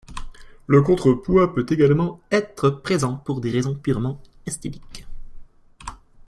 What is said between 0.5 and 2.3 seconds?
Le contre-poids peut également